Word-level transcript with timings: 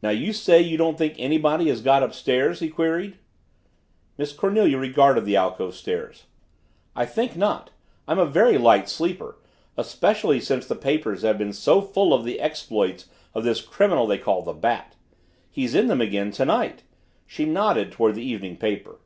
"Now 0.00 0.10
you 0.10 0.32
say 0.32 0.60
you 0.62 0.76
don't 0.76 0.96
think 0.96 1.16
anybody 1.18 1.66
has 1.70 1.80
got 1.82 2.04
upstairs 2.04 2.60
yet?" 2.62 2.68
he 2.68 2.72
queried. 2.72 3.16
Miss 4.16 4.32
Cornelia 4.32 4.78
regarded 4.78 5.24
the 5.24 5.34
alcove 5.34 5.74
stairs. 5.74 6.26
"I 6.94 7.04
think 7.04 7.34
not. 7.36 7.72
I'm 8.06 8.20
a 8.20 8.26
very 8.26 8.58
light 8.58 8.88
sleeper, 8.88 9.38
especially 9.76 10.38
since 10.38 10.68
the 10.68 10.76
papers 10.76 11.22
have 11.22 11.36
been 11.36 11.52
so 11.52 11.80
full 11.80 12.14
of 12.14 12.22
the 12.24 12.38
exploits 12.40 13.08
of 13.34 13.42
this 13.42 13.60
criminal 13.60 14.06
they 14.06 14.18
call 14.18 14.42
the 14.42 14.52
Bat. 14.52 14.94
He's 15.50 15.74
in 15.74 15.88
them 15.88 16.00
again 16.00 16.30
tonight." 16.30 16.84
She 17.26 17.44
nodded 17.44 17.90
toward 17.90 18.14
the 18.14 18.24
evening 18.24 18.56
paper. 18.56 19.00